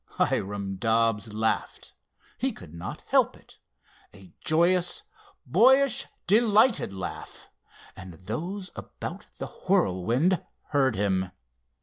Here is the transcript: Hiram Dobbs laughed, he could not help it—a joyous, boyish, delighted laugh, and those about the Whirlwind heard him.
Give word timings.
Hiram 0.15 0.77
Dobbs 0.77 1.31
laughed, 1.31 1.93
he 2.39 2.51
could 2.51 2.73
not 2.73 3.03
help 3.09 3.37
it—a 3.37 4.33
joyous, 4.43 5.03
boyish, 5.45 6.07
delighted 6.25 6.91
laugh, 6.91 7.51
and 7.95 8.15
those 8.15 8.71
about 8.75 9.27
the 9.37 9.45
Whirlwind 9.69 10.43
heard 10.69 10.95
him. 10.95 11.29